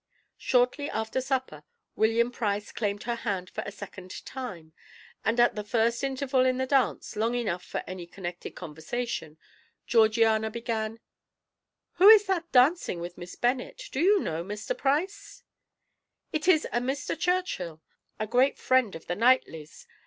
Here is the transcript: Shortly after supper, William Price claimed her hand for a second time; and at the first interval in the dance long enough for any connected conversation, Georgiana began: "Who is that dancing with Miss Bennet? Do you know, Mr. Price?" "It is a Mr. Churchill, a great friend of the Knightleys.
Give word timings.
Shortly 0.39 0.89
after 0.89 1.21
supper, 1.21 1.63
William 1.95 2.31
Price 2.31 2.71
claimed 2.71 3.03
her 3.03 3.17
hand 3.17 3.51
for 3.51 3.61
a 3.67 3.71
second 3.71 4.25
time; 4.25 4.73
and 5.23 5.39
at 5.39 5.53
the 5.53 5.63
first 5.63 6.03
interval 6.03 6.43
in 6.43 6.57
the 6.57 6.65
dance 6.65 7.15
long 7.15 7.35
enough 7.35 7.63
for 7.63 7.83
any 7.85 8.07
connected 8.07 8.55
conversation, 8.55 9.37
Georgiana 9.85 10.49
began: 10.49 10.99
"Who 11.97 12.09
is 12.09 12.25
that 12.25 12.51
dancing 12.51 12.99
with 12.99 13.15
Miss 13.15 13.35
Bennet? 13.35 13.83
Do 13.91 13.99
you 13.99 14.19
know, 14.19 14.43
Mr. 14.43 14.75
Price?" 14.75 15.43
"It 16.33 16.47
is 16.47 16.65
a 16.73 16.79
Mr. 16.79 17.15
Churchill, 17.15 17.83
a 18.19 18.25
great 18.25 18.57
friend 18.57 18.95
of 18.95 19.05
the 19.05 19.15
Knightleys. 19.15 19.85